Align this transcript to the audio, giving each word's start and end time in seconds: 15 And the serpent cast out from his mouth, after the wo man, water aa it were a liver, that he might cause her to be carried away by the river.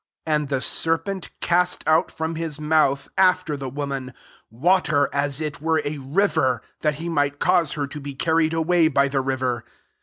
15 0.25 0.33
And 0.35 0.49
the 0.49 0.61
serpent 0.61 1.29
cast 1.41 1.83
out 1.85 2.09
from 2.09 2.33
his 2.33 2.59
mouth, 2.59 3.07
after 3.19 3.55
the 3.55 3.69
wo 3.69 3.85
man, 3.85 4.15
water 4.49 5.07
aa 5.13 5.29
it 5.39 5.61
were 5.61 5.83
a 5.85 5.99
liver, 5.99 6.63
that 6.79 6.95
he 6.95 7.07
might 7.07 7.37
cause 7.37 7.73
her 7.73 7.85
to 7.85 7.99
be 7.99 8.15
carried 8.15 8.51
away 8.55 8.87
by 8.87 9.07
the 9.07 9.21
river. 9.21 9.63